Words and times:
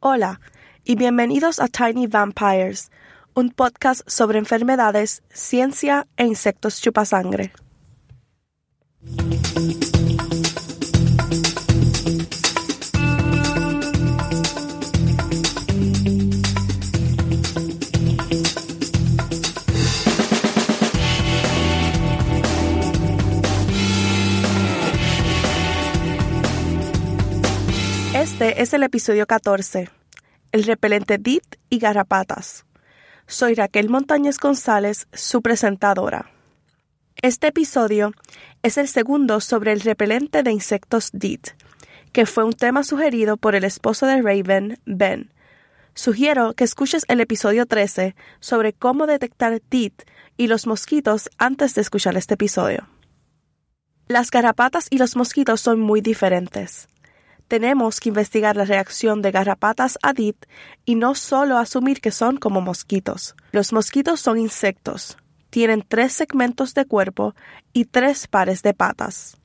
Hola, 0.00 0.40
y 0.84 0.94
bienvenidos 0.94 1.58
a 1.58 1.66
Tiny 1.66 2.06
Vampires, 2.06 2.92
un 3.34 3.50
podcast 3.50 4.08
sobre 4.08 4.38
enfermedades, 4.38 5.24
ciencia 5.30 6.06
e 6.16 6.24
insectos 6.24 6.80
chupasangre. 6.80 7.50
Este 28.48 28.62
es 28.62 28.72
el 28.72 28.82
episodio 28.82 29.26
14, 29.26 29.90
el 30.52 30.64
repelente 30.64 31.18
DIT 31.18 31.56
y 31.68 31.78
garrapatas. 31.78 32.64
Soy 33.26 33.52
Raquel 33.52 33.90
Montañez 33.90 34.38
González, 34.38 35.06
su 35.12 35.42
presentadora. 35.42 36.30
Este 37.20 37.48
episodio 37.48 38.12
es 38.62 38.78
el 38.78 38.88
segundo 38.88 39.42
sobre 39.42 39.72
el 39.72 39.82
repelente 39.82 40.42
de 40.42 40.50
insectos 40.50 41.10
DIT, 41.12 41.48
que 42.12 42.24
fue 42.24 42.42
un 42.44 42.54
tema 42.54 42.84
sugerido 42.84 43.36
por 43.36 43.54
el 43.54 43.64
esposo 43.64 44.06
de 44.06 44.22
Raven, 44.22 44.78
Ben. 44.86 45.30
Sugiero 45.92 46.54
que 46.54 46.64
escuches 46.64 47.04
el 47.08 47.20
episodio 47.20 47.66
13 47.66 48.16
sobre 48.40 48.72
cómo 48.72 49.06
detectar 49.06 49.60
DIT 49.68 50.04
y 50.38 50.46
los 50.46 50.66
mosquitos 50.66 51.28
antes 51.36 51.74
de 51.74 51.82
escuchar 51.82 52.16
este 52.16 52.32
episodio. 52.32 52.88
Las 54.06 54.30
garrapatas 54.30 54.86
y 54.88 54.96
los 54.96 55.16
mosquitos 55.16 55.60
son 55.60 55.80
muy 55.80 56.00
diferentes 56.00 56.88
tenemos 57.48 57.98
que 57.98 58.10
investigar 58.10 58.56
la 58.56 58.64
reacción 58.64 59.22
de 59.22 59.30
garrapatas 59.32 59.98
a 60.02 60.12
DIT 60.12 60.46
y 60.84 60.94
no 60.94 61.14
solo 61.14 61.58
asumir 61.58 62.00
que 62.00 62.10
son 62.10 62.36
como 62.36 62.60
mosquitos. 62.60 63.34
Los 63.52 63.72
mosquitos 63.72 64.20
son 64.20 64.38
insectos. 64.38 65.16
Tienen 65.50 65.82
tres 65.86 66.12
segmentos 66.12 66.74
de 66.74 66.84
cuerpo 66.84 67.34
y 67.72 67.86
tres 67.86 68.28
pares 68.28 68.62
de 68.62 68.74
patas. 68.74 69.38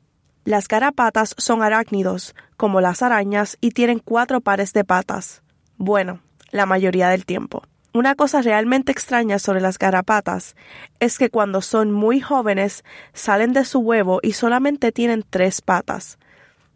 Las 0.44 0.68
garrapatas 0.68 1.34
son 1.38 1.64
arácnidos, 1.64 2.36
como 2.58 2.81
las 2.81 3.02
arañas, 3.02 3.58
y 3.62 3.72
tienen 3.72 4.00
cuatro 4.00 4.41
pares 4.41 4.74
de 4.74 4.84
patas. 4.84 5.41
Bueno, 5.78 6.20
la 6.52 6.66
mayoría 6.66 7.08
del 7.08 7.25
tiempo. 7.25 7.64
Una 7.94 8.16
cosa 8.16 8.41
realmente 8.41 8.91
extraña 8.91 9.40
sobre 9.40 9.62
las 9.62 9.78
garrapatas 9.78 10.56
es 11.00 11.18
que 11.18 11.30
cuando 11.30 11.62
son 11.62 11.91
muy 11.91 12.20
jóvenes 12.20 12.84
salen 13.14 13.53
de 13.53 13.64
su 13.64 13.80
huevo 13.80 14.20
y 14.22 14.34
solamente 14.34 14.91
tienen 14.91 15.24
tres 15.30 15.62
patas, 15.62 16.18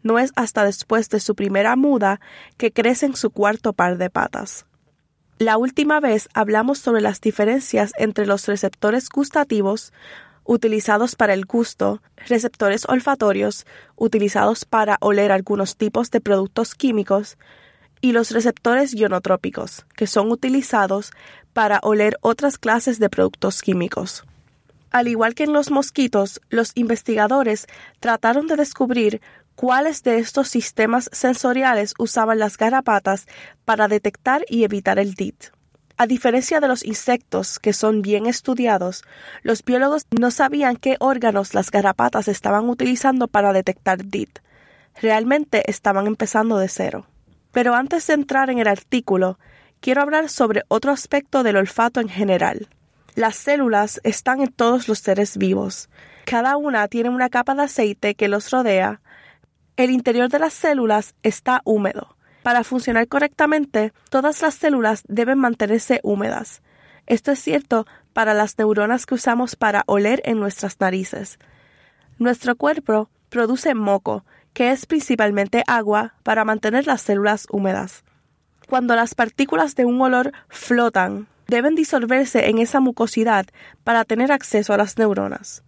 no 0.02 0.18
es 0.18 0.32
hasta 0.36 0.64
después 0.64 1.08
de 1.08 1.20
su 1.20 1.34
primera 1.34 1.76
muda 1.76 2.20
que 2.56 2.72
crecen 2.72 3.16
su 3.16 3.30
cuarto 3.30 3.72
par 3.72 3.98
de 3.98 4.10
patas. 4.10 4.66
La 5.38 5.56
última 5.56 6.00
vez 6.00 6.28
hablamos 6.34 6.78
sobre 6.78 7.00
las 7.00 7.20
diferencias 7.20 7.92
entre 7.96 8.26
los 8.26 8.46
receptores 8.46 9.08
gustativos, 9.08 9.92
utilizados 10.44 11.14
para 11.14 11.34
el 11.34 11.44
gusto, 11.44 12.02
receptores 12.26 12.88
olfatorios, 12.88 13.66
utilizados 13.94 14.64
para 14.64 14.96
oler 15.00 15.30
algunos 15.30 15.76
tipos 15.76 16.10
de 16.10 16.20
productos 16.20 16.74
químicos, 16.74 17.38
y 18.00 18.12
los 18.12 18.30
receptores 18.30 18.94
ionotrópicos, 18.94 19.84
que 19.96 20.06
son 20.06 20.30
utilizados 20.30 21.10
para 21.52 21.80
oler 21.82 22.16
otras 22.20 22.58
clases 22.58 22.98
de 22.98 23.10
productos 23.10 23.62
químicos. 23.62 24.24
Al 24.90 25.08
igual 25.08 25.34
que 25.34 25.44
en 25.44 25.52
los 25.52 25.70
mosquitos, 25.70 26.40
los 26.48 26.72
investigadores 26.74 27.66
trataron 28.00 28.46
de 28.46 28.56
descubrir 28.56 29.20
cuáles 29.58 30.04
de 30.04 30.18
estos 30.18 30.46
sistemas 30.46 31.10
sensoriales 31.12 31.94
usaban 31.98 32.38
las 32.38 32.56
garrapatas 32.56 33.26
para 33.64 33.88
detectar 33.88 34.44
y 34.48 34.62
evitar 34.62 35.00
el 35.00 35.14
DIT. 35.14 35.46
A 35.96 36.06
diferencia 36.06 36.60
de 36.60 36.68
los 36.68 36.84
insectos, 36.84 37.58
que 37.58 37.72
son 37.72 38.00
bien 38.00 38.26
estudiados, 38.26 39.02
los 39.42 39.64
biólogos 39.64 40.06
no 40.16 40.30
sabían 40.30 40.76
qué 40.76 40.94
órganos 41.00 41.54
las 41.54 41.72
garrapatas 41.72 42.28
estaban 42.28 42.68
utilizando 42.68 43.26
para 43.26 43.52
detectar 43.52 44.04
DIT. 44.04 44.38
Realmente 45.02 45.68
estaban 45.68 46.06
empezando 46.06 46.58
de 46.58 46.68
cero. 46.68 47.08
Pero 47.50 47.74
antes 47.74 48.06
de 48.06 48.14
entrar 48.14 48.50
en 48.50 48.60
el 48.60 48.68
artículo, 48.68 49.40
quiero 49.80 50.02
hablar 50.02 50.28
sobre 50.28 50.62
otro 50.68 50.92
aspecto 50.92 51.42
del 51.42 51.56
olfato 51.56 51.98
en 51.98 52.08
general. 52.08 52.68
Las 53.16 53.34
células 53.34 54.00
están 54.04 54.40
en 54.40 54.52
todos 54.52 54.86
los 54.86 55.00
seres 55.00 55.36
vivos. 55.36 55.88
Cada 56.26 56.56
una 56.56 56.86
tiene 56.86 57.08
una 57.08 57.28
capa 57.28 57.56
de 57.56 57.62
aceite 57.62 58.14
que 58.14 58.28
los 58.28 58.52
rodea, 58.52 59.00
el 59.78 59.92
interior 59.92 60.28
de 60.28 60.40
las 60.40 60.54
células 60.54 61.14
está 61.22 61.62
húmedo. 61.64 62.16
Para 62.42 62.64
funcionar 62.64 63.06
correctamente, 63.06 63.92
todas 64.10 64.42
las 64.42 64.54
células 64.54 65.04
deben 65.06 65.38
mantenerse 65.38 66.00
húmedas. 66.02 66.62
Esto 67.06 67.30
es 67.30 67.38
cierto 67.38 67.86
para 68.12 68.34
las 68.34 68.58
neuronas 68.58 69.06
que 69.06 69.14
usamos 69.14 69.54
para 69.54 69.84
oler 69.86 70.20
en 70.24 70.40
nuestras 70.40 70.80
narices. 70.80 71.38
Nuestro 72.18 72.56
cuerpo 72.56 73.08
produce 73.28 73.74
moco, 73.74 74.24
que 74.52 74.72
es 74.72 74.84
principalmente 74.84 75.62
agua, 75.68 76.14
para 76.24 76.44
mantener 76.44 76.88
las 76.88 77.02
células 77.02 77.46
húmedas. 77.48 78.02
Cuando 78.68 78.96
las 78.96 79.14
partículas 79.14 79.76
de 79.76 79.84
un 79.84 80.00
olor 80.00 80.32
flotan, 80.48 81.28
deben 81.46 81.76
disolverse 81.76 82.50
en 82.50 82.58
esa 82.58 82.80
mucosidad 82.80 83.46
para 83.84 84.04
tener 84.04 84.32
acceso 84.32 84.74
a 84.74 84.76
las 84.76 84.98
neuronas. 84.98 85.62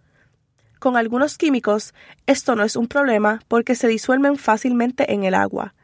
Con 0.81 0.97
algunos 0.97 1.37
químicos 1.37 1.93
esto 2.25 2.55
no 2.55 2.63
es 2.63 2.75
un 2.75 2.87
problema 2.87 3.43
porque 3.47 3.75
se 3.75 3.87
disuelven 3.87 4.35
fácilmente 4.35 5.13
en 5.13 5.25
el 5.25 5.35
agua, 5.35 5.75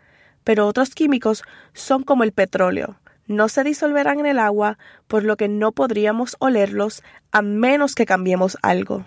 pero 0.43 0.65
otros 0.65 0.95
químicos 0.95 1.43
son 1.73 2.01
como 2.01 2.23
el 2.23 2.31
petróleo. 2.31 2.99
No 3.27 3.47
se 3.47 3.63
disolverán 3.63 4.21
en 4.21 4.25
el 4.25 4.39
agua, 4.39 4.79
por 5.07 5.23
lo 5.23 5.37
que 5.37 5.49
no 5.49 5.71
podríamos 5.71 6.35
olerlos 6.39 7.03
a 7.31 7.43
menos 7.43 7.93
que 7.93 8.07
cambiemos 8.07 8.57
algo. 8.63 9.05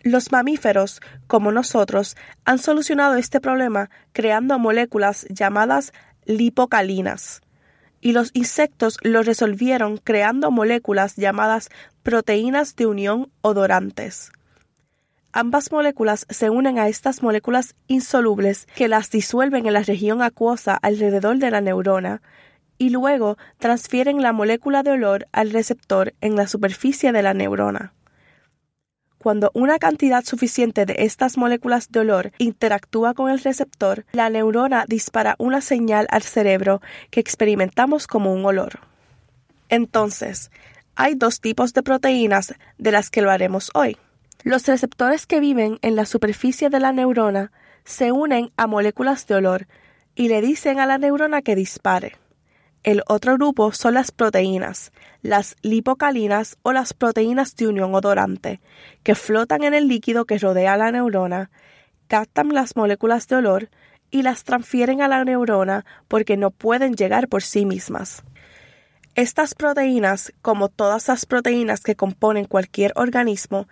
Los 0.00 0.32
mamíferos, 0.32 1.02
como 1.26 1.52
nosotros, 1.52 2.16
han 2.46 2.56
solucionado 2.56 3.16
este 3.16 3.38
problema 3.38 3.90
creando 4.14 4.58
moléculas 4.58 5.26
llamadas 5.28 5.92
lipocalinas, 6.24 7.42
y 8.00 8.12
los 8.12 8.30
insectos 8.32 8.96
lo 9.02 9.22
resolvieron 9.22 9.98
creando 9.98 10.50
moléculas 10.50 11.16
llamadas 11.16 11.68
proteínas 12.02 12.76
de 12.76 12.86
unión 12.86 13.30
odorantes. 13.42 14.32
Ambas 15.38 15.70
moléculas 15.70 16.24
se 16.30 16.48
unen 16.48 16.78
a 16.78 16.88
estas 16.88 17.22
moléculas 17.22 17.74
insolubles 17.88 18.66
que 18.74 18.88
las 18.88 19.10
disuelven 19.10 19.66
en 19.66 19.74
la 19.74 19.82
región 19.82 20.22
acuosa 20.22 20.78
alrededor 20.80 21.36
de 21.36 21.50
la 21.50 21.60
neurona 21.60 22.22
y 22.78 22.88
luego 22.88 23.36
transfieren 23.58 24.22
la 24.22 24.32
molécula 24.32 24.82
de 24.82 24.92
olor 24.92 25.26
al 25.32 25.50
receptor 25.50 26.14
en 26.22 26.36
la 26.36 26.46
superficie 26.46 27.12
de 27.12 27.22
la 27.22 27.34
neurona. 27.34 27.92
Cuando 29.18 29.50
una 29.52 29.78
cantidad 29.78 30.24
suficiente 30.24 30.86
de 30.86 30.94
estas 31.00 31.36
moléculas 31.36 31.90
de 31.90 32.00
olor 32.00 32.32
interactúa 32.38 33.12
con 33.12 33.28
el 33.28 33.40
receptor, 33.40 34.06
la 34.12 34.30
neurona 34.30 34.86
dispara 34.88 35.34
una 35.38 35.60
señal 35.60 36.06
al 36.08 36.22
cerebro 36.22 36.80
que 37.10 37.20
experimentamos 37.20 38.06
como 38.06 38.32
un 38.32 38.46
olor. 38.46 38.80
Entonces, 39.68 40.50
hay 40.94 41.14
dos 41.14 41.42
tipos 41.42 41.74
de 41.74 41.82
proteínas 41.82 42.54
de 42.78 42.90
las 42.90 43.10
que 43.10 43.20
lo 43.20 43.30
haremos 43.30 43.70
hoy. 43.74 43.98
Los 44.46 44.64
receptores 44.68 45.26
que 45.26 45.40
viven 45.40 45.80
en 45.82 45.96
la 45.96 46.06
superficie 46.06 46.70
de 46.70 46.78
la 46.78 46.92
neurona 46.92 47.50
se 47.82 48.12
unen 48.12 48.52
a 48.56 48.68
moléculas 48.68 49.26
de 49.26 49.34
olor 49.34 49.66
y 50.14 50.28
le 50.28 50.40
dicen 50.40 50.78
a 50.78 50.86
la 50.86 50.98
neurona 50.98 51.42
que 51.42 51.56
dispare. 51.56 52.12
El 52.84 53.02
otro 53.08 53.34
grupo 53.34 53.72
son 53.72 53.94
las 53.94 54.12
proteínas, 54.12 54.92
las 55.20 55.56
lipocalinas 55.62 56.58
o 56.62 56.72
las 56.72 56.94
proteínas 56.94 57.56
de 57.56 57.66
unión 57.66 57.92
odorante, 57.92 58.60
que 59.02 59.16
flotan 59.16 59.64
en 59.64 59.74
el 59.74 59.88
líquido 59.88 60.26
que 60.26 60.38
rodea 60.38 60.74
a 60.74 60.76
la 60.76 60.92
neurona, 60.92 61.50
captan 62.06 62.54
las 62.54 62.76
moléculas 62.76 63.26
de 63.26 63.34
olor 63.34 63.68
y 64.12 64.22
las 64.22 64.44
transfieren 64.44 65.02
a 65.02 65.08
la 65.08 65.24
neurona 65.24 65.84
porque 66.06 66.36
no 66.36 66.52
pueden 66.52 66.94
llegar 66.94 67.26
por 67.26 67.42
sí 67.42 67.66
mismas. 67.66 68.22
Estas 69.16 69.54
proteínas, 69.54 70.34
como 70.42 70.68
todas 70.68 71.08
las 71.08 71.24
proteínas 71.24 71.80
que 71.80 71.96
componen 71.96 72.44
cualquier 72.44 72.92
organismo, 72.96 73.66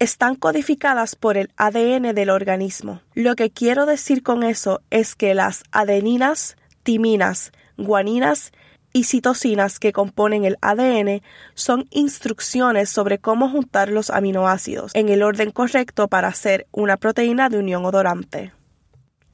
están 0.00 0.34
codificadas 0.34 1.14
por 1.14 1.36
el 1.36 1.52
ADN 1.56 2.16
del 2.16 2.30
organismo. 2.30 3.00
Lo 3.14 3.36
que 3.36 3.50
quiero 3.50 3.86
decir 3.86 4.24
con 4.24 4.42
eso 4.42 4.80
es 4.90 5.14
que 5.14 5.34
las 5.34 5.62
adeninas, 5.70 6.56
timinas, 6.82 7.52
guaninas 7.76 8.50
y 8.92 9.04
citosinas 9.04 9.78
que 9.78 9.92
componen 9.92 10.44
el 10.44 10.56
ADN 10.62 11.22
son 11.54 11.86
instrucciones 11.92 12.90
sobre 12.90 13.18
cómo 13.18 13.48
juntar 13.48 13.90
los 13.90 14.10
aminoácidos 14.10 14.90
en 14.96 15.10
el 15.10 15.22
orden 15.22 15.52
correcto 15.52 16.08
para 16.08 16.26
hacer 16.26 16.66
una 16.72 16.96
proteína 16.96 17.48
de 17.48 17.58
unión 17.58 17.84
odorante. 17.84 18.52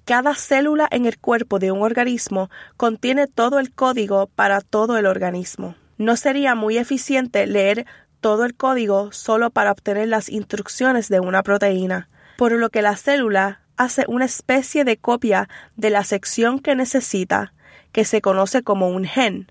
Cada 0.05 0.35
célula 0.35 0.87
en 0.91 1.07
el 1.07 1.19
cuerpo 1.19 1.59
de 1.59 1.73
un 1.73 1.81
organismo 1.81 2.51
contiene 2.77 3.27
todo 3.27 3.59
el 3.59 3.73
código 3.73 4.27
para 4.27 4.61
todo 4.61 4.99
el 4.99 5.07
organismo. 5.07 5.77
No 5.97 6.17
sería 6.17 6.55
muy 6.55 6.77
eficiente 6.77 7.47
leer 7.47 7.87
todo 8.21 8.45
el 8.45 8.55
código 8.55 9.13
solo 9.13 9.51
para 9.51 9.73
obtener 9.73 10.09
las 10.09 10.29
instrucciones 10.29 11.09
de 11.09 11.21
una 11.21 11.43
proteína, 11.43 12.09
por 12.37 12.53
lo 12.53 12.69
que 12.69 12.83
la 12.83 12.97
célula 12.97 13.61
hace 13.77 14.05
una 14.07 14.27
especie 14.27 14.85
de 14.85 14.99
copia 14.99 15.49
de 15.77 15.91
la 15.91 16.05
sección 16.05 16.59
que 16.59 16.75
necesita, 16.75 17.55
que 17.93 18.05
se 18.05 18.21
conoce 18.21 18.63
como 18.63 18.89
un 18.91 19.05
gen. 19.05 19.51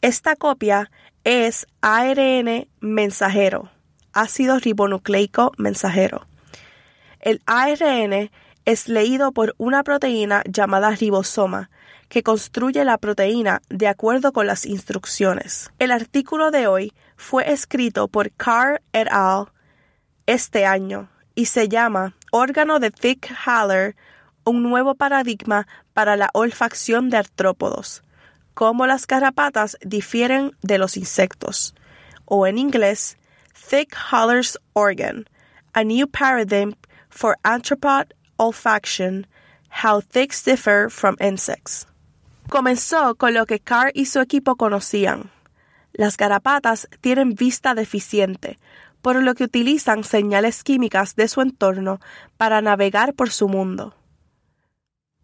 Esta 0.00 0.36
copia 0.36 0.90
es 1.24 1.66
ARN 1.80 2.68
mensajero, 2.80 3.70
ácido 4.12 4.58
ribonucleico 4.58 5.52
mensajero. 5.58 6.26
El 7.20 7.42
ARN 7.46 8.30
es 8.66 8.88
leído 8.88 9.32
por 9.32 9.54
una 9.58 9.82
proteína 9.84 10.42
llamada 10.44 10.90
ribosoma, 10.90 11.70
que 12.08 12.22
construye 12.22 12.84
la 12.84 12.98
proteína 12.98 13.62
de 13.68 13.88
acuerdo 13.88 14.32
con 14.32 14.46
las 14.46 14.66
instrucciones. 14.66 15.70
El 15.78 15.92
artículo 15.92 16.50
de 16.50 16.66
hoy 16.66 16.92
fue 17.16 17.50
escrito 17.50 18.08
por 18.08 18.30
Carr 18.32 18.82
et 18.92 19.08
al. 19.10 19.46
este 20.26 20.66
año 20.66 21.08
y 21.36 21.46
se 21.46 21.68
llama 21.68 22.16
Órgano 22.32 22.80
de 22.80 22.90
Thick 22.90 23.32
Haller, 23.44 23.94
un 24.44 24.62
nuevo 24.62 24.94
paradigma 24.96 25.66
para 25.92 26.16
la 26.16 26.30
olfacción 26.32 27.10
de 27.10 27.18
artrópodos, 27.18 28.02
cómo 28.54 28.86
las 28.86 29.06
garrapatas 29.06 29.76
difieren 29.80 30.56
de 30.62 30.78
los 30.78 30.96
insectos, 30.96 31.74
o 32.24 32.46
en 32.46 32.58
inglés, 32.58 33.16
Thick 33.68 33.94
Haller's 34.10 34.58
Organ, 34.72 35.28
a 35.72 35.84
New 35.84 36.08
Paradigm 36.08 36.74
for 37.08 37.36
Arthropod 37.42 38.15
olfaction, 38.36 39.26
How 39.84 40.00
Thicks 40.00 40.44
Differ 40.44 40.90
from 40.90 41.16
Insects. 41.20 41.86
Comenzó 42.48 43.14
con 43.16 43.34
lo 43.34 43.46
que 43.46 43.58
Carr 43.58 43.90
y 43.94 44.06
su 44.06 44.20
equipo 44.20 44.56
conocían. 44.56 45.30
Las 45.92 46.16
garapatas 46.16 46.88
tienen 47.00 47.34
vista 47.34 47.74
deficiente, 47.74 48.58
por 49.02 49.22
lo 49.22 49.34
que 49.34 49.44
utilizan 49.44 50.04
señales 50.04 50.62
químicas 50.62 51.16
de 51.16 51.28
su 51.28 51.40
entorno 51.40 52.00
para 52.36 52.60
navegar 52.60 53.14
por 53.14 53.30
su 53.30 53.48
mundo. 53.48 53.94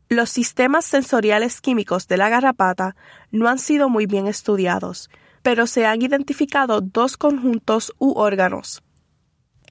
Los 0.09 0.31
sistemas 0.31 0.85
sensoriales 0.85 1.61
químicos 1.61 2.07
de 2.07 2.17
la 2.17 2.29
garrapata 2.29 2.97
no 3.31 3.49
han 3.49 3.59
sido 3.59 3.89
muy 3.89 4.07
bien 4.07 4.27
estudiados, 4.27 5.09
pero 5.43 5.67
se 5.67 5.87
han 5.87 6.03
identificado 6.03 6.81
dos 6.81 7.17
conjuntos 7.17 7.93
u 7.99 8.13
órganos. 8.13 8.83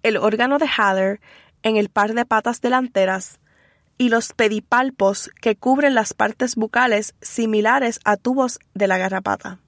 El 0.04 0.18
órgano 0.18 0.58
de 0.58 0.68
Haller 0.68 1.22
en 1.64 1.78
el 1.78 1.90
par 1.90 2.14
de 2.14 2.26
patas 2.26 2.62
delanteras 2.62 3.40
y 3.98 4.10
los 4.10 4.34
pedipalpos 4.34 5.30
que 5.42 5.56
cubren 5.56 5.94
las 5.94 6.14
partes 6.14 6.56
bucales 6.56 7.14
similares 7.22 8.00
a 8.04 8.18
tubos 8.18 8.60
de 8.74 8.88
la 8.88 8.98
garrapata. 8.98 9.60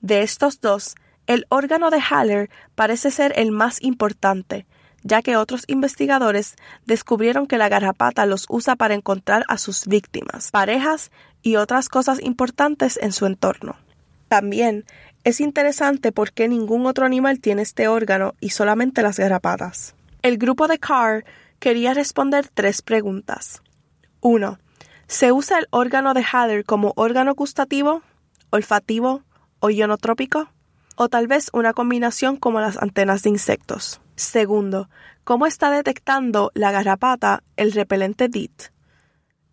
De 0.00 0.22
estos 0.22 0.60
dos, 0.60 0.94
el 1.26 1.46
órgano 1.48 1.90
de 1.90 2.00
Haller 2.00 2.50
parece 2.74 3.10
ser 3.10 3.32
el 3.36 3.50
más 3.50 3.82
importante, 3.82 4.66
ya 5.02 5.22
que 5.22 5.36
otros 5.36 5.64
investigadores 5.66 6.56
descubrieron 6.86 7.46
que 7.46 7.58
la 7.58 7.68
garrapata 7.68 8.26
los 8.26 8.46
usa 8.48 8.76
para 8.76 8.94
encontrar 8.94 9.44
a 9.48 9.58
sus 9.58 9.86
víctimas, 9.86 10.50
parejas 10.50 11.10
y 11.42 11.56
otras 11.56 11.88
cosas 11.88 12.20
importantes 12.22 12.98
en 13.00 13.12
su 13.12 13.26
entorno. 13.26 13.76
También 14.28 14.84
es 15.24 15.40
interesante 15.40 16.10
por 16.10 16.32
qué 16.32 16.48
ningún 16.48 16.86
otro 16.86 17.06
animal 17.06 17.40
tiene 17.40 17.62
este 17.62 17.88
órgano 17.88 18.34
y 18.40 18.50
solamente 18.50 19.02
las 19.02 19.18
garrapatas. 19.18 19.94
El 20.24 20.38
grupo 20.38 20.68
de 20.68 20.78
Carr 20.78 21.22
quería 21.58 21.92
responder 21.92 22.48
tres 22.48 22.80
preguntas. 22.80 23.62
1. 24.22 24.58
¿Se 25.06 25.32
usa 25.32 25.58
el 25.58 25.66
órgano 25.68 26.14
de 26.14 26.24
Haller 26.24 26.64
como 26.64 26.94
órgano 26.96 27.34
gustativo, 27.34 28.00
olfativo 28.48 29.22
o 29.60 29.68
ionotrópico? 29.68 30.48
O 30.96 31.10
tal 31.10 31.26
vez 31.26 31.50
una 31.52 31.74
combinación 31.74 32.38
como 32.38 32.62
las 32.62 32.78
antenas 32.78 33.22
de 33.22 33.28
insectos. 33.28 34.00
Segundo, 34.16 34.88
¿cómo 35.24 35.44
está 35.44 35.68
detectando 35.68 36.50
la 36.54 36.72
garrapata 36.72 37.42
el 37.58 37.72
repelente 37.72 38.28
DIT? 38.28 38.72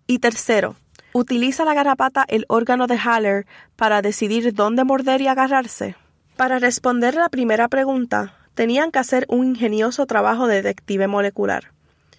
Y 0.08 0.20
tercero, 0.20 0.78
¿utiliza 1.12 1.66
la 1.66 1.74
garrapata 1.74 2.24
el 2.30 2.46
órgano 2.48 2.88
de 2.88 2.98
Haller 2.98 3.46
para 3.76 4.02
decidir 4.02 4.54
dónde 4.54 4.86
morder 4.86 5.20
y 5.20 5.28
agarrarse? 5.28 5.98
Para 6.38 6.60
responder 6.60 7.16
la 7.16 7.28
primera 7.28 7.68
pregunta, 7.68 8.38
tenían 8.54 8.92
que 8.92 9.00
hacer 9.00 9.26
un 9.30 9.46
ingenioso 9.46 10.06
trabajo 10.06 10.48
de 10.48 10.62
detective 10.62 11.08
molecular. 11.08 11.72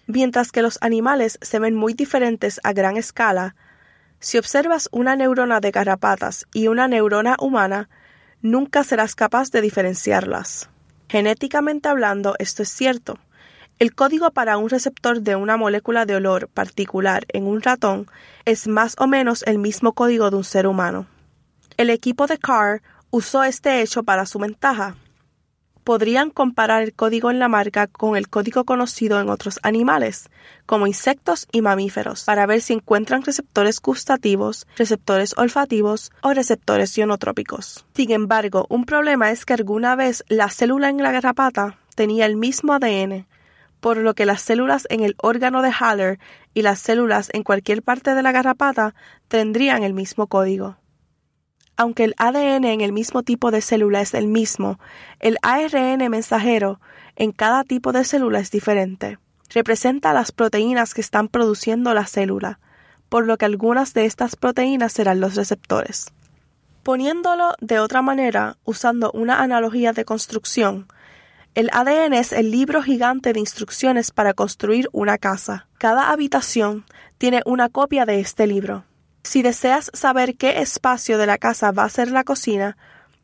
Mientras 0.07 0.51
que 0.51 0.61
los 0.61 0.77
animales 0.81 1.39
se 1.41 1.59
ven 1.59 1.75
muy 1.75 1.93
diferentes 1.93 2.59
a 2.63 2.73
gran 2.73 2.97
escala, 2.97 3.55
si 4.19 4.37
observas 4.37 4.89
una 4.91 5.15
neurona 5.15 5.59
de 5.59 5.71
garrapatas 5.71 6.45
y 6.53 6.67
una 6.67 6.87
neurona 6.87 7.35
humana, 7.39 7.89
nunca 8.41 8.83
serás 8.83 9.15
capaz 9.15 9.51
de 9.51 9.61
diferenciarlas. 9.61 10.69
Genéticamente 11.09 11.89
hablando, 11.89 12.35
esto 12.39 12.63
es 12.63 12.69
cierto. 12.69 13.19
El 13.79 13.95
código 13.95 14.31
para 14.31 14.57
un 14.57 14.69
receptor 14.69 15.21
de 15.21 15.35
una 15.35 15.57
molécula 15.57 16.05
de 16.05 16.15
olor 16.15 16.47
particular 16.47 17.25
en 17.29 17.45
un 17.45 17.61
ratón 17.61 18.07
es 18.45 18.67
más 18.67 18.95
o 18.97 19.07
menos 19.07 19.43
el 19.43 19.59
mismo 19.59 19.93
código 19.93 20.29
de 20.29 20.37
un 20.37 20.43
ser 20.43 20.67
humano. 20.67 21.07
El 21.77 21.89
equipo 21.89 22.27
de 22.27 22.37
Carr 22.37 22.81
usó 23.09 23.43
este 23.43 23.81
hecho 23.81 24.03
para 24.03 24.25
su 24.25 24.39
ventaja 24.39 24.95
podrían 25.83 26.29
comparar 26.29 26.83
el 26.83 26.93
código 26.93 27.31
en 27.31 27.39
la 27.39 27.47
marca 27.47 27.87
con 27.87 28.15
el 28.15 28.29
código 28.29 28.63
conocido 28.63 29.19
en 29.19 29.29
otros 29.29 29.59
animales, 29.63 30.29
como 30.65 30.87
insectos 30.87 31.47
y 31.51 31.61
mamíferos, 31.61 32.23
para 32.23 32.45
ver 32.45 32.61
si 32.61 32.73
encuentran 32.73 33.23
receptores 33.23 33.81
gustativos, 33.81 34.67
receptores 34.77 35.37
olfativos 35.37 36.11
o 36.21 36.33
receptores 36.33 36.97
ionotrópicos. 36.97 37.85
Sin 37.93 38.11
embargo, 38.11 38.65
un 38.69 38.85
problema 38.85 39.31
es 39.31 39.45
que 39.45 39.53
alguna 39.53 39.95
vez 39.95 40.23
la 40.27 40.49
célula 40.49 40.89
en 40.89 41.03
la 41.03 41.11
garrapata 41.11 41.77
tenía 41.95 42.25
el 42.25 42.35
mismo 42.35 42.73
ADN, 42.73 43.27
por 43.79 43.97
lo 43.97 44.13
que 44.13 44.25
las 44.25 44.41
células 44.41 44.87
en 44.89 45.01
el 45.01 45.15
órgano 45.17 45.61
de 45.61 45.71
Haller 45.77 46.19
y 46.53 46.61
las 46.61 46.79
células 46.79 47.29
en 47.33 47.43
cualquier 47.43 47.83
parte 47.83 48.15
de 48.15 48.23
la 48.23 48.31
garrapata 48.31 48.95
tendrían 49.27 49.83
el 49.83 49.93
mismo 49.93 50.27
código. 50.27 50.77
Aunque 51.75 52.03
el 52.03 52.13
ADN 52.17 52.65
en 52.65 52.81
el 52.81 52.91
mismo 52.91 53.23
tipo 53.23 53.49
de 53.51 53.61
célula 53.61 54.01
es 54.01 54.13
el 54.13 54.27
mismo, 54.27 54.79
el 55.19 55.37
ARN 55.41 56.09
mensajero 56.09 56.79
en 57.15 57.31
cada 57.31 57.63
tipo 57.63 57.91
de 57.91 58.03
célula 58.03 58.39
es 58.39 58.51
diferente. 58.51 59.17
Representa 59.49 60.13
las 60.13 60.31
proteínas 60.31 60.93
que 60.93 61.01
están 61.01 61.27
produciendo 61.27 61.93
la 61.93 62.05
célula, 62.05 62.59
por 63.09 63.25
lo 63.25 63.37
que 63.37 63.45
algunas 63.45 63.93
de 63.93 64.05
estas 64.05 64.35
proteínas 64.35 64.93
serán 64.93 65.19
los 65.19 65.35
receptores. 65.35 66.11
Poniéndolo 66.83 67.53
de 67.59 67.79
otra 67.79 68.01
manera, 68.01 68.57
usando 68.65 69.11
una 69.11 69.41
analogía 69.41 69.93
de 69.93 70.05
construcción, 70.05 70.87
el 71.55 71.69
ADN 71.71 72.13
es 72.13 72.33
el 72.33 72.49
libro 72.49 72.81
gigante 72.81 73.31
de 73.31 73.39
instrucciones 73.39 74.11
para 74.11 74.33
construir 74.33 74.89
una 74.91 75.17
casa. 75.17 75.67
Cada 75.77 76.09
habitación 76.09 76.85
tiene 77.19 77.41
una 77.45 77.69
copia 77.69 78.05
de 78.05 78.19
este 78.19 78.47
libro. 78.47 78.85
Si 79.23 79.41
deseas 79.41 79.89
saber 79.93 80.35
qué 80.35 80.59
espacio 80.59 81.17
de 81.17 81.25
la 81.25 81.37
casa 81.37 81.71
va 81.71 81.85
a 81.85 81.89
ser 81.89 82.11
la 82.11 82.25
cocina, 82.25 82.77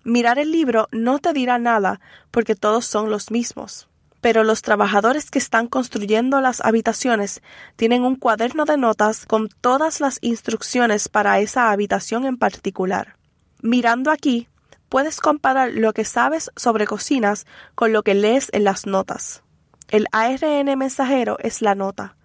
mirar 0.04 0.40
el 0.40 0.52
libro 0.52 0.88
no 0.92 1.20
te 1.20 1.34
dirá 1.34 1.60
nada 1.60 2.00
porque 2.32 2.56
todos 2.56 2.86
son 2.86 3.10
los 3.10 3.32
mismos. 3.32 3.90
Pero 4.22 4.44
los 4.44 4.62
trabajadores 4.62 5.30
que 5.30 5.40
están 5.40 5.68
construyendo 5.68 6.42
las 6.42 6.62
habitaciones 6.62 7.42
tienen 7.76 8.04
un 8.04 8.16
cuaderno 8.16 8.66
de 8.66 8.78
notas 8.78 9.26
con 9.26 9.50
todas 9.62 10.00
las 10.00 10.20
instrucciones 10.22 11.10
para 11.10 11.40
esa 11.40 11.72
habitación 11.72 12.26
en 12.26 12.38
particular. 12.38 13.16
Mirando 13.62 14.10
aquí, 14.10 14.48
puedes 14.88 15.20
comparar 15.20 15.72
lo 15.74 15.94
que 15.94 16.06
sabes 16.06 16.50
sobre 16.56 16.86
cocinas 16.86 17.46
con 17.76 17.94
lo 17.94 18.04
que 18.04 18.14
lees 18.14 18.50
en 18.54 18.64
las 18.64 18.86
notas. 18.86 19.44
El 19.90 20.06
ARN 20.12 20.78
mensajero 20.78 21.38
es 21.40 21.62
la 21.62 21.76
nota 21.76 22.16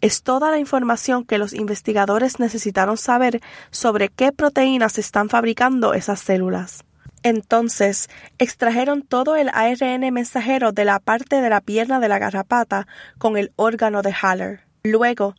es 0.00 0.22
toda 0.22 0.50
la 0.50 0.58
información 0.58 1.24
que 1.24 1.38
los 1.38 1.52
investigadores 1.52 2.38
necesitaron 2.38 2.96
saber 2.96 3.40
sobre 3.70 4.08
qué 4.08 4.32
proteínas 4.32 4.98
están 4.98 5.28
fabricando 5.28 5.94
esas 5.94 6.20
células. 6.20 6.84
Entonces, 7.22 8.08
extrajeron 8.38 9.02
todo 9.02 9.36
el 9.36 9.50
ARN 9.50 10.12
mensajero 10.12 10.72
de 10.72 10.86
la 10.86 11.00
parte 11.00 11.42
de 11.42 11.50
la 11.50 11.60
pierna 11.60 12.00
de 12.00 12.08
la 12.08 12.18
garrapata 12.18 12.86
con 13.18 13.36
el 13.36 13.52
órgano 13.56 14.00
de 14.00 14.14
Haller. 14.18 14.60
Luego, 14.82 15.34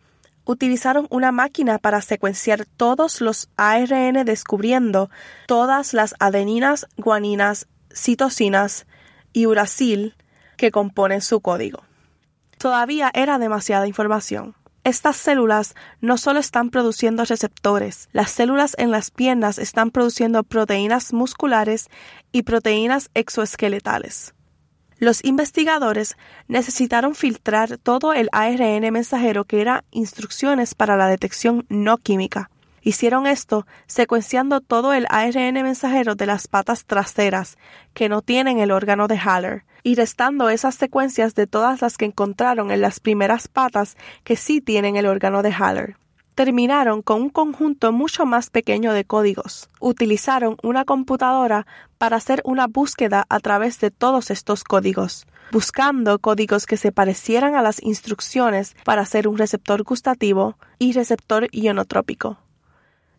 utilizaron 0.45 1.07
una 1.09 1.31
máquina 1.31 1.79
para 1.79 2.01
secuenciar 2.01 2.65
todos 2.65 3.19
los 3.21 3.49
ARN 3.57 4.25
descubriendo 4.25 5.09
todas 5.47 5.93
las 5.93 6.13
adeninas, 6.19 6.87
guaninas, 6.97 7.67
citosinas 7.91 8.85
y 9.33 9.47
uracil 9.47 10.15
que 10.57 10.71
componen 10.71 11.21
su 11.21 11.41
código. 11.41 11.83
Todavía 12.61 13.09
era 13.15 13.39
demasiada 13.39 13.87
información. 13.87 14.53
Estas 14.83 15.17
células 15.17 15.73
no 15.99 16.19
solo 16.19 16.39
están 16.39 16.69
produciendo 16.69 17.25
receptores, 17.25 18.07
las 18.11 18.29
células 18.29 18.75
en 18.77 18.91
las 18.91 19.09
piernas 19.09 19.57
están 19.57 19.89
produciendo 19.89 20.43
proteínas 20.43 21.11
musculares 21.11 21.87
y 22.31 22.43
proteínas 22.43 23.09
exoesqueletales. 23.15 24.35
Los 24.99 25.25
investigadores 25.25 26.17
necesitaron 26.47 27.15
filtrar 27.15 27.79
todo 27.79 28.13
el 28.13 28.29
ARN 28.31 28.93
mensajero 28.93 29.45
que 29.45 29.61
era 29.61 29.83
instrucciones 29.89 30.75
para 30.75 30.97
la 30.97 31.07
detección 31.07 31.65
no 31.67 31.97
química. 31.97 32.50
Hicieron 32.81 33.27
esto 33.27 33.67
secuenciando 33.85 34.59
todo 34.59 34.93
el 34.93 35.05
ARN 35.09 35.53
mensajero 35.53 36.15
de 36.15 36.25
las 36.25 36.47
patas 36.47 36.85
traseras, 36.85 37.57
que 37.93 38.09
no 38.09 38.21
tienen 38.21 38.59
el 38.59 38.71
órgano 38.71 39.07
de 39.07 39.19
Haller, 39.19 39.63
y 39.83 39.95
restando 39.95 40.49
esas 40.49 40.75
secuencias 40.75 41.35
de 41.35 41.47
todas 41.47 41.81
las 41.81 41.97
que 41.97 42.05
encontraron 42.05 42.71
en 42.71 42.81
las 42.81 42.99
primeras 42.99 43.47
patas 43.47 43.97
que 44.23 44.35
sí 44.35 44.61
tienen 44.61 44.95
el 44.95 45.05
órgano 45.05 45.43
de 45.43 45.51
Haller. 45.51 45.97
Terminaron 46.33 47.01
con 47.01 47.21
un 47.21 47.29
conjunto 47.29 47.91
mucho 47.91 48.25
más 48.25 48.49
pequeño 48.49 48.93
de 48.93 49.05
códigos. 49.05 49.69
Utilizaron 49.79 50.57
una 50.63 50.85
computadora 50.85 51.67
para 51.97 52.17
hacer 52.17 52.41
una 52.45 52.67
búsqueda 52.67 53.25
a 53.29 53.39
través 53.39 53.79
de 53.79 53.91
todos 53.91 54.31
estos 54.31 54.63
códigos, 54.63 55.27
buscando 55.51 56.17
códigos 56.19 56.65
que 56.65 56.77
se 56.77 56.91
parecieran 56.91 57.55
a 57.55 57.61
las 57.61 57.83
instrucciones 57.83 58.75
para 58.85 59.01
hacer 59.01 59.27
un 59.27 59.37
receptor 59.37 59.83
gustativo 59.83 60.57
y 60.79 60.93
receptor 60.93 61.47
ionotrópico. 61.51 62.39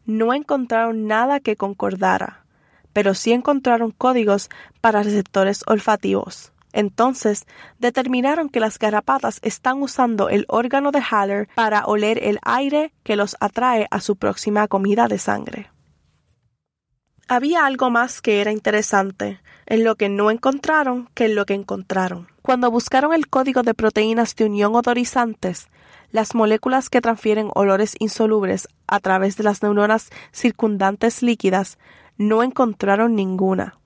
No 0.07 0.35
encontraron 0.35 1.07
nada 1.07 1.41
que 1.41 1.57
concordara, 1.57 2.45
pero 2.93 3.15
sí 3.15 3.33
encontraron 3.33 3.91
códigos 3.91 4.51
para 4.81 5.03
receptores 5.03 5.63
olfativos. 5.67 6.53
Entonces 6.73 7.47
determinaron 7.79 8.49
que 8.49 8.61
las 8.61 8.79
garrapatas 8.79 9.39
están 9.43 9.83
usando 9.83 10.29
el 10.29 10.47
órgano 10.49 10.91
de 10.91 11.03
Haller 11.03 11.49
para 11.55 11.85
oler 11.85 12.19
el 12.23 12.39
aire 12.43 12.93
que 13.03 13.17
los 13.17 13.37
atrae 13.41 13.87
a 13.91 14.01
su 14.01 14.17
próxima 14.17 14.67
comida 14.69 15.07
de 15.07 15.19
sangre. 15.19 15.71
Había 17.29 17.67
algo 17.67 17.91
más 17.91 18.21
que 18.21 18.41
era 18.41 18.53
interesante 18.53 19.41
en 19.67 19.85
lo 19.85 19.97
que 19.97 20.09
no 20.09 20.31
encontraron 20.31 21.09
que 21.15 21.27
en 21.27 21.35
lo 21.35 21.47
que 21.47 21.55
encontraron. 21.55 22.29
Cuando 22.43 22.71
buscaron 22.71 23.15
el 23.15 23.29
código 23.29 23.63
de 23.63 23.75
proteínas 23.75 24.35
de 24.35 24.47
unión 24.47 24.75
odorizantes, 24.75 25.69
las 26.13 26.35
moléculas 26.35 26.89
que 26.89 27.01
transfieren 27.01 27.51
olores 27.55 27.97
insolubles 27.99 28.69
a 28.87 29.01
través 29.01 29.37
de 29.37 29.45
las 29.45 29.63
neuronas 29.63 30.11
circundantes 30.31 31.23
líquidas, 31.23 31.79
no 32.17 32.43
encontraron 32.43 33.17
ninguna. 33.17 33.79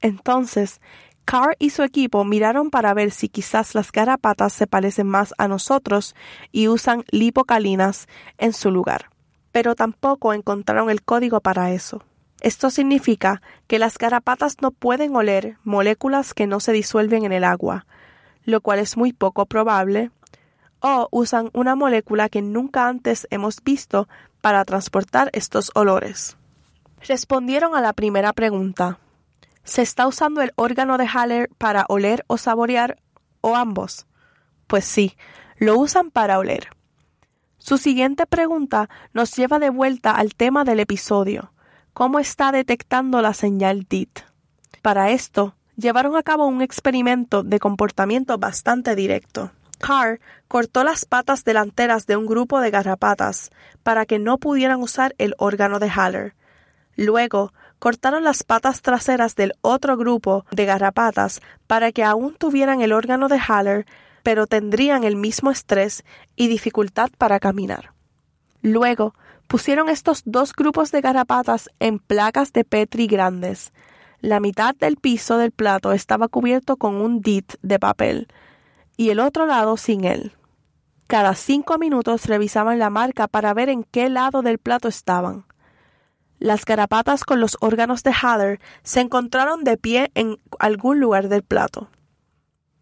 Entonces, 0.00 0.80
Carr 1.24 1.56
y 1.58 1.70
su 1.70 1.82
equipo 1.82 2.24
miraron 2.24 2.70
para 2.70 2.92
ver 2.92 3.10
si 3.10 3.28
quizás 3.28 3.74
las 3.74 3.90
garrapatas 3.90 4.52
se 4.52 4.66
parecen 4.66 5.06
más 5.06 5.32
a 5.38 5.48
nosotros 5.48 6.14
y 6.52 6.68
usan 6.68 7.04
lipocalinas 7.10 8.08
en 8.36 8.52
su 8.52 8.70
lugar, 8.70 9.10
pero 9.50 9.74
tampoco 9.74 10.34
encontraron 10.34 10.90
el 10.90 11.02
código 11.02 11.40
para 11.40 11.72
eso. 11.72 12.02
Esto 12.42 12.68
significa 12.68 13.40
que 13.66 13.78
las 13.78 13.96
garrapatas 13.96 14.56
no 14.60 14.70
pueden 14.70 15.16
oler 15.16 15.56
moléculas 15.64 16.34
que 16.34 16.46
no 16.46 16.60
se 16.60 16.72
disuelven 16.72 17.24
en 17.24 17.32
el 17.32 17.44
agua, 17.44 17.86
lo 18.44 18.60
cual 18.60 18.80
es 18.80 18.98
muy 18.98 19.14
poco 19.14 19.46
probable, 19.46 20.10
o 20.86 21.08
usan 21.10 21.48
una 21.54 21.74
molécula 21.74 22.28
que 22.28 22.42
nunca 22.42 22.88
antes 22.88 23.26
hemos 23.30 23.64
visto 23.64 24.06
para 24.42 24.62
transportar 24.66 25.30
estos 25.32 25.70
olores. 25.74 26.36
Respondieron 27.00 27.74
a 27.74 27.80
la 27.80 27.94
primera 27.94 28.34
pregunta, 28.34 28.98
¿Se 29.64 29.80
está 29.80 30.06
usando 30.06 30.42
el 30.42 30.52
órgano 30.56 30.98
de 30.98 31.06
Haller 31.06 31.48
para 31.56 31.86
oler 31.88 32.22
o 32.26 32.36
saborear 32.36 32.98
o 33.40 33.56
ambos? 33.56 34.06
Pues 34.66 34.84
sí, 34.84 35.16
lo 35.56 35.78
usan 35.78 36.10
para 36.10 36.38
oler. 36.38 36.68
Su 37.56 37.78
siguiente 37.78 38.26
pregunta 38.26 38.90
nos 39.14 39.34
lleva 39.34 39.58
de 39.58 39.70
vuelta 39.70 40.10
al 40.10 40.34
tema 40.34 40.64
del 40.64 40.80
episodio. 40.80 41.52
¿Cómo 41.94 42.18
está 42.18 42.52
detectando 42.52 43.22
la 43.22 43.32
señal 43.32 43.86
DIT? 43.88 44.20
Para 44.82 45.10
esto, 45.10 45.54
llevaron 45.76 46.14
a 46.14 46.22
cabo 46.22 46.46
un 46.46 46.60
experimento 46.60 47.42
de 47.42 47.58
comportamiento 47.58 48.36
bastante 48.36 48.94
directo. 48.94 49.50
Carr 49.84 50.18
cortó 50.48 50.82
las 50.82 51.04
patas 51.04 51.44
delanteras 51.44 52.06
de 52.06 52.16
un 52.16 52.24
grupo 52.24 52.60
de 52.60 52.70
garrapatas 52.70 53.50
para 53.82 54.06
que 54.06 54.18
no 54.18 54.38
pudieran 54.38 54.80
usar 54.80 55.14
el 55.18 55.34
órgano 55.36 55.78
de 55.78 55.90
Haller. 55.90 56.34
Luego 56.96 57.52
cortaron 57.78 58.24
las 58.24 58.44
patas 58.44 58.80
traseras 58.80 59.34
del 59.34 59.52
otro 59.60 59.98
grupo 59.98 60.46
de 60.50 60.64
garrapatas 60.64 61.42
para 61.66 61.92
que 61.92 62.02
aún 62.02 62.34
tuvieran 62.34 62.80
el 62.80 62.92
órgano 62.92 63.28
de 63.28 63.38
Haller, 63.46 63.84
pero 64.22 64.46
tendrían 64.46 65.04
el 65.04 65.16
mismo 65.16 65.50
estrés 65.50 66.02
y 66.34 66.48
dificultad 66.48 67.10
para 67.18 67.38
caminar. 67.38 67.92
Luego, 68.62 69.14
pusieron 69.48 69.90
estos 69.90 70.22
dos 70.24 70.54
grupos 70.54 70.92
de 70.92 71.02
garrapatas 71.02 71.68
en 71.78 71.98
placas 71.98 72.54
de 72.54 72.64
Petri 72.64 73.06
grandes. 73.06 73.74
La 74.22 74.40
mitad 74.40 74.74
del 74.74 74.96
piso 74.96 75.36
del 75.36 75.50
plato 75.50 75.92
estaba 75.92 76.28
cubierto 76.28 76.78
con 76.78 76.94
un 76.94 77.20
dit 77.20 77.52
de 77.60 77.78
papel 77.78 78.28
y 78.96 79.10
el 79.10 79.20
otro 79.20 79.46
lado 79.46 79.76
sin 79.76 80.04
él. 80.04 80.32
Cada 81.06 81.34
cinco 81.34 81.78
minutos 81.78 82.26
revisaban 82.26 82.78
la 82.78 82.90
marca 82.90 83.28
para 83.28 83.52
ver 83.52 83.68
en 83.68 83.84
qué 83.84 84.08
lado 84.08 84.42
del 84.42 84.58
plato 84.58 84.88
estaban. 84.88 85.44
Las 86.38 86.64
garapatas 86.64 87.24
con 87.24 87.40
los 87.40 87.56
órganos 87.60 88.02
de 88.02 88.12
Haller 88.12 88.60
se 88.82 89.00
encontraron 89.00 89.64
de 89.64 89.76
pie 89.76 90.10
en 90.14 90.38
algún 90.58 91.00
lugar 91.00 91.28
del 91.28 91.42
plato, 91.42 91.88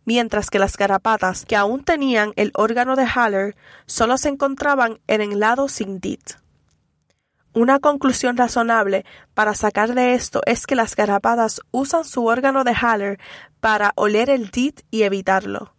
mientras 0.05 0.51
que 0.51 0.59
las 0.59 0.77
garapatas 0.77 1.45
que 1.45 1.57
aún 1.57 1.85
tenían 1.85 2.33
el 2.37 2.53
órgano 2.55 2.97
de 2.97 3.07
Haller 3.07 3.57
solo 3.87 4.19
se 4.19 4.29
encontraban 4.29 5.01
en 5.07 5.21
el 5.21 5.41
lado 5.41 5.69
sin 5.69 6.01
dit. 6.01 6.33
Una 7.55 7.81
conclusión 7.81 8.37
razonable 8.37 9.05
para 9.35 9.55
sacar 9.55 9.95
de 9.95 10.15
esto 10.15 10.41
es 10.47 10.67
que 10.67 10.75
las 10.75 10.97
garapatas 10.97 11.61
usan 11.71 12.05
su 12.05 12.25
órgano 12.25 12.65
de 12.65 12.75
Haller 12.75 13.21
para 13.61 13.93
oler 13.97 14.31
el 14.31 14.51
dit 14.51 14.81
y 14.91 15.03
evitarlo, 15.03 15.75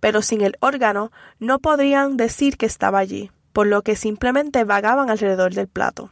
pero 0.00 0.22
sin 0.22 0.40
el 0.40 0.56
órgano 0.60 1.10
no 1.38 1.58
podrían 1.58 2.16
decir 2.16 2.56
que 2.56 2.66
estaba 2.66 2.98
allí, 2.98 3.30
por 3.52 3.66
lo 3.66 3.82
que 3.82 3.96
simplemente 3.96 4.64
vagaban 4.64 5.10
alrededor 5.10 5.54
del 5.54 5.68
plato. 5.68 6.10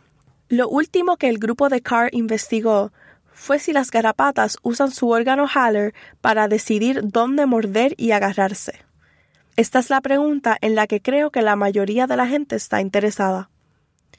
Lo 0.48 0.68
último 0.68 1.16
que 1.16 1.28
el 1.28 1.38
grupo 1.38 1.68
de 1.68 1.80
Carr 1.80 2.10
investigó 2.12 2.92
fue 3.32 3.58
si 3.58 3.72
las 3.72 3.90
garrapatas 3.90 4.58
usan 4.62 4.90
su 4.90 5.10
órgano 5.10 5.46
Haller 5.52 5.92
para 6.20 6.48
decidir 6.48 7.00
dónde 7.02 7.46
morder 7.46 7.94
y 7.96 8.12
agarrarse. 8.12 8.84
Esta 9.56 9.78
es 9.78 9.90
la 9.90 10.00
pregunta 10.00 10.56
en 10.60 10.74
la 10.74 10.86
que 10.86 11.00
creo 11.00 11.30
que 11.30 11.42
la 11.42 11.56
mayoría 11.56 12.06
de 12.06 12.16
la 12.16 12.26
gente 12.26 12.56
está 12.56 12.80
interesada. 12.80 13.50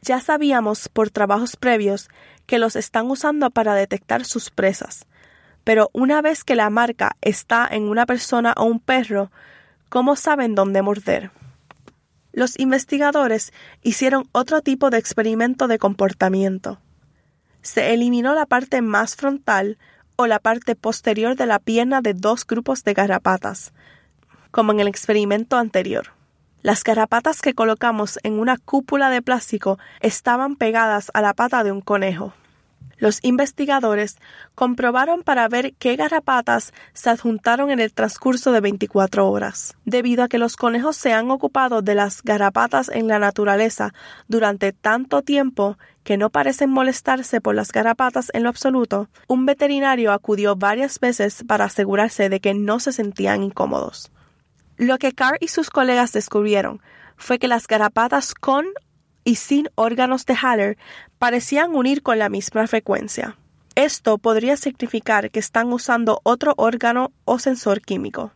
Ya 0.02 0.20
sabíamos 0.20 0.88
por 0.88 1.10
trabajos 1.10 1.56
previos 1.56 2.10
que 2.46 2.60
los 2.60 2.76
están 2.76 3.10
usando 3.10 3.50
para 3.50 3.74
detectar 3.74 4.24
sus 4.24 4.50
presas, 4.50 5.08
pero 5.64 5.90
una 5.94 6.22
vez 6.22 6.44
que 6.44 6.56
la 6.56 6.70
marca 6.70 7.18
está 7.22 7.68
en 7.70 7.90
una 7.90 8.06
persona 8.06 8.54
o 8.56 8.66
un 8.66 8.80
perro, 8.80 9.32
¿cómo 9.96 10.18
saben 10.18 10.56
dónde 10.56 10.82
morder? 10.82 11.32
los 12.34 12.60
investigadores 12.60 13.54
hicieron 13.82 14.28
otro 14.34 14.60
tipo 14.60 14.90
de 14.90 14.98
experimento 14.98 15.70
de 15.70 15.80
comportamiento. 15.80 16.82
Se 17.62 17.94
eliminó 17.94 18.36
la 18.36 18.46
parte 18.46 18.82
más 18.82 19.16
frontal 19.16 19.78
o 20.18 20.28
la 20.28 20.40
parte 20.40 20.76
posterior 20.76 21.38
de 21.38 21.46
la 21.46 21.60
pierna 21.60 22.02
de 22.02 22.14
dos 22.14 22.46
grupos 22.46 22.84
de 22.84 22.94
garrapatas, 22.94 23.72
como 24.52 24.74
en 24.74 24.82
el 24.82 24.90
experimento 24.90 25.56
anterior. 25.56 26.08
Las 26.62 26.84
garrapatas 26.84 27.42
que 27.42 27.54
colocamos 27.54 28.20
en 28.24 28.38
una 28.38 28.58
cúpula 28.58 29.10
de 29.10 29.22
plástico 29.22 29.80
estaban 30.02 30.58
pegadas 30.58 31.10
a 31.14 31.22
la 31.22 31.34
pata 31.34 31.64
de 31.64 31.72
un 31.72 31.80
conejo. 31.80 32.34
Los 32.98 33.20
investigadores 33.24 34.18
comprobaron 34.56 35.24
para 35.24 35.48
ver 35.48 35.74
qué 35.76 35.96
garrapatas 35.96 36.74
se 36.94 37.10
adjuntaron 37.10 37.70
en 37.72 37.80
el 37.80 37.94
transcurso 37.94 38.52
de 38.52 38.62
24 38.62 39.30
horas. 39.30 39.76
Debido 39.86 40.24
a 40.24 40.28
que 40.28 40.38
los 40.38 40.56
conejos 40.56 40.96
se 40.96 41.14
han 41.14 41.30
ocupado 41.32 41.82
de 41.82 41.96
las 41.96 42.22
garrapatas 42.24 42.90
en 42.90 43.08
la 43.08 43.20
naturaleza 43.20 43.94
durante 44.28 44.72
tanto 44.72 45.22
tiempo 45.22 45.78
que 46.04 46.18
no 46.18 46.30
parecen 46.30 46.70
molestarse 46.70 47.42
por 47.42 47.56
las 47.56 47.72
garrapatas 47.72 48.30
en 48.34 48.44
lo 48.44 48.50
absoluto, 48.50 49.10
un 49.28 49.46
veterinario 49.46 50.14
acudió 50.14 50.56
varias 50.56 51.00
veces 51.00 51.44
para 51.46 51.66
asegurarse 51.66 52.30
de 52.30 52.40
que 52.40 52.54
no 52.54 52.80
se 52.80 52.94
sentían 52.94 53.44
incómodos. 53.44 54.12
Lo 54.78 54.98
que 54.98 55.14
Carr 55.14 55.38
y 55.40 55.48
sus 55.48 55.70
colegas 55.70 56.12
descubrieron 56.14 56.82
fue 57.18 57.40
que 57.40 57.48
las 57.48 57.66
garrapatas 57.68 58.34
con 58.34 58.66
y 59.24 59.36
sin 59.36 59.70
órganos 59.76 60.26
de 60.26 60.36
Haller 60.36 60.78
parecían 61.26 61.74
unir 61.74 62.04
con 62.04 62.20
la 62.20 62.30
misma 62.30 62.68
frecuencia. 62.68 63.36
Esto 63.74 64.20
podría 64.20 64.58
significar 64.58 65.32
que 65.32 65.40
están 65.40 65.74
usando 65.74 66.20
otro 66.22 66.54
órgano 66.56 67.14
o 67.24 67.40
sensor 67.40 67.82
químico. 67.82 68.32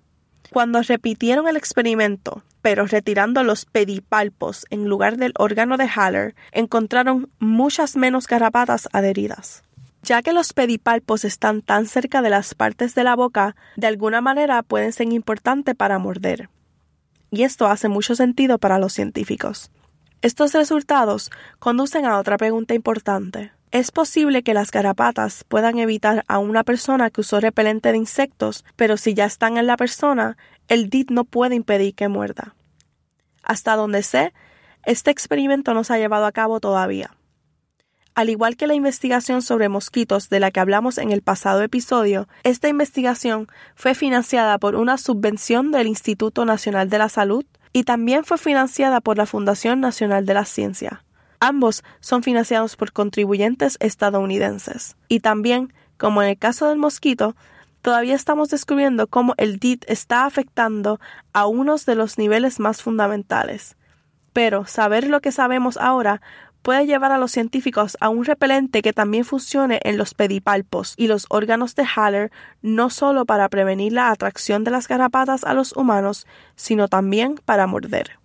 Cuando 0.51 0.81
repitieron 0.81 1.47
el 1.47 1.55
experimento, 1.55 2.41
pero 2.63 2.87
retirando 2.87 3.43
los 3.43 3.65
pedipalpos 3.65 4.65
en 4.71 4.85
lugar 4.85 5.17
del 5.17 5.33
órgano 5.37 5.77
de 5.77 5.87
Haller, 5.87 6.33
encontraron 6.51 7.29
muchas 7.37 7.95
menos 7.95 8.25
garrapatas 8.25 8.89
adheridas. 8.91 9.61
Ya 10.01 10.23
que 10.23 10.33
los 10.33 10.53
pedipalpos 10.53 11.25
están 11.25 11.61
tan 11.61 11.85
cerca 11.85 12.23
de 12.23 12.31
las 12.31 12.55
partes 12.55 12.95
de 12.95 13.03
la 13.03 13.15
boca, 13.15 13.55
de 13.75 13.85
alguna 13.85 14.21
manera 14.21 14.63
pueden 14.63 14.93
ser 14.93 15.13
importantes 15.13 15.75
para 15.75 15.99
morder. 15.99 16.49
Y 17.29 17.43
esto 17.43 17.67
hace 17.67 17.87
mucho 17.87 18.15
sentido 18.15 18.57
para 18.57 18.79
los 18.79 18.93
científicos. 18.93 19.69
Estos 20.21 20.51
resultados 20.53 21.31
conducen 21.59 22.05
a 22.05 22.17
otra 22.17 22.35
pregunta 22.35 22.73
importante. 22.73 23.53
Es 23.71 23.91
posible 23.91 24.43
que 24.43 24.53
las 24.53 24.69
garrapatas 24.69 25.45
puedan 25.45 25.79
evitar 25.79 26.25
a 26.27 26.39
una 26.39 26.65
persona 26.65 27.09
que 27.09 27.21
usó 27.21 27.39
repelente 27.39 27.91
de 27.91 27.97
insectos, 27.97 28.65
pero 28.75 28.97
si 28.97 29.13
ya 29.13 29.23
están 29.23 29.57
en 29.57 29.65
la 29.65 29.77
persona, 29.77 30.35
el 30.67 30.89
DIT 30.89 31.11
no 31.11 31.23
puede 31.23 31.55
impedir 31.55 31.95
que 31.95 32.09
muerda. 32.09 32.53
Hasta 33.43 33.77
donde 33.77 34.03
sé, 34.03 34.33
este 34.83 35.09
experimento 35.09 35.73
no 35.73 35.85
se 35.85 35.93
ha 35.93 35.99
llevado 35.99 36.25
a 36.25 36.33
cabo 36.33 36.59
todavía. 36.59 37.15
Al 38.13 38.29
igual 38.29 38.57
que 38.57 38.67
la 38.67 38.73
investigación 38.73 39.41
sobre 39.41 39.69
mosquitos 39.69 40.27
de 40.27 40.41
la 40.41 40.51
que 40.51 40.59
hablamos 40.59 40.97
en 40.97 41.13
el 41.13 41.21
pasado 41.21 41.61
episodio, 41.61 42.27
esta 42.43 42.67
investigación 42.67 43.47
fue 43.75 43.95
financiada 43.95 44.57
por 44.57 44.75
una 44.75 44.97
subvención 44.97 45.71
del 45.71 45.87
Instituto 45.87 46.43
Nacional 46.43 46.89
de 46.89 46.97
la 46.97 47.07
Salud 47.07 47.45
y 47.73 47.83
también 47.83 48.23
fue 48.25 48.37
financiada 48.37 49.01
por 49.01 49.17
la 49.17 49.25
Fundación 49.25 49.79
Nacional 49.79 50.25
de 50.25 50.33
la 50.33 50.45
Ciencia. 50.45 51.03
Ambos 51.39 51.83
son 51.99 52.23
financiados 52.23 52.75
por 52.75 52.91
contribuyentes 52.91 53.77
estadounidenses. 53.79 54.97
Y 55.07 55.21
también, 55.21 55.73
como 55.97 56.21
en 56.21 56.29
el 56.29 56.37
caso 56.37 56.67
del 56.67 56.77
mosquito, 56.77 57.35
todavía 57.81 58.15
estamos 58.15 58.49
descubriendo 58.49 59.07
cómo 59.07 59.35
el 59.37 59.57
DIT 59.57 59.85
está 59.87 60.25
afectando 60.25 60.99
a 61.31 61.47
unos 61.47 61.85
de 61.85 61.95
los 61.95 62.17
niveles 62.17 62.59
más 62.59 62.81
fundamentales. 62.81 63.77
Pero 64.33 64.65
saber 64.65 65.07
lo 65.07 65.21
que 65.21 65.31
sabemos 65.31 65.77
ahora 65.77 66.21
puede 66.61 66.85
llevar 66.85 67.11
a 67.11 67.17
los 67.17 67.31
científicos 67.31 67.97
a 67.99 68.09
un 68.09 68.25
repelente 68.25 68.81
que 68.81 68.93
también 68.93 69.25
funcione 69.25 69.79
en 69.83 69.97
los 69.97 70.13
pedipalpos 70.13 70.93
y 70.97 71.07
los 71.07 71.25
órganos 71.29 71.75
de 71.75 71.85
Haller 71.85 72.31
no 72.61 72.89
solo 72.89 73.25
para 73.25 73.49
prevenir 73.49 73.93
la 73.93 74.11
atracción 74.11 74.63
de 74.63 74.71
las 74.71 74.87
garrapatas 74.87 75.43
a 75.43 75.53
los 75.53 75.75
humanos, 75.75 76.27
sino 76.55 76.87
también 76.87 77.35
para 77.45 77.67
morder. 77.67 78.19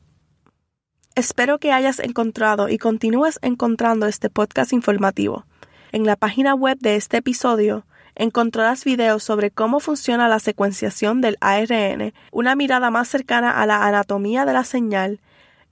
Espero 1.14 1.58
que 1.58 1.72
hayas 1.72 2.00
encontrado 2.00 2.68
y 2.68 2.78
continúes 2.78 3.38
encontrando 3.40 4.06
este 4.06 4.30
podcast 4.30 4.72
informativo. 4.72 5.46
En 5.92 6.04
la 6.06 6.16
página 6.16 6.54
web 6.54 6.76
de 6.80 6.96
este 6.96 7.18
episodio 7.18 7.86
encontrarás 8.16 8.84
videos 8.84 9.22
sobre 9.22 9.50
cómo 9.50 9.78
funciona 9.80 10.28
la 10.28 10.40
secuenciación 10.40 11.20
del 11.20 11.36
ARN, 11.40 12.12
una 12.32 12.56
mirada 12.56 12.90
más 12.90 13.08
cercana 13.08 13.62
a 13.62 13.66
la 13.66 13.86
anatomía 13.86 14.44
de 14.44 14.52
la 14.52 14.64
señal 14.64 15.20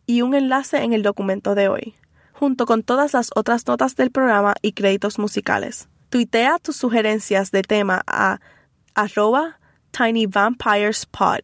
y 0.06 0.22
un 0.22 0.34
enlace 0.34 0.82
en 0.82 0.92
el 0.92 1.02
documento 1.02 1.54
de 1.54 1.68
hoy, 1.68 1.94
junto 2.42 2.66
con 2.66 2.82
todas 2.82 3.12
las 3.12 3.30
otras 3.36 3.68
notas 3.68 3.94
del 3.94 4.10
programa 4.10 4.56
y 4.62 4.72
créditos 4.72 5.16
musicales. 5.20 5.88
Tuitea 6.10 6.58
tus 6.58 6.74
sugerencias 6.74 7.52
de 7.52 7.62
tema 7.62 8.02
a 8.04 8.40
arroba 8.96 9.60
tinyvampirespod 9.92 11.42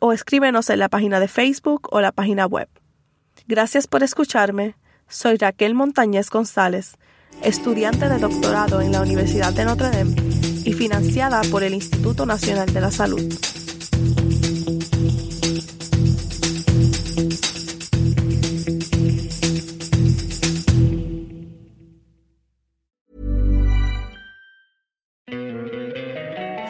o 0.00 0.12
escríbenos 0.12 0.70
en 0.70 0.78
la 0.78 0.88
página 0.88 1.18
de 1.18 1.26
Facebook 1.26 1.88
o 1.90 2.00
la 2.00 2.12
página 2.12 2.46
web. 2.46 2.68
Gracias 3.48 3.88
por 3.88 4.04
escucharme. 4.04 4.76
Soy 5.08 5.38
Raquel 5.38 5.74
Montañez 5.74 6.30
González, 6.30 6.94
estudiante 7.42 8.08
de 8.08 8.20
doctorado 8.20 8.80
en 8.80 8.92
la 8.92 9.00
Universidad 9.00 9.52
de 9.54 9.64
Notre 9.64 9.90
Dame 9.90 10.14
y 10.64 10.72
financiada 10.72 11.40
por 11.50 11.64
el 11.64 11.74
Instituto 11.74 12.26
Nacional 12.26 12.72
de 12.72 12.80
la 12.80 12.92
Salud. 12.92 13.24